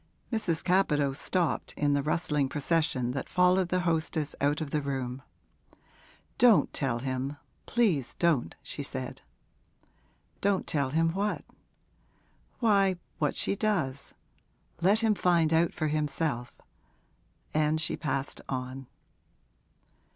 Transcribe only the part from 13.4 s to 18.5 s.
does. Let him find out for himself.' And she passed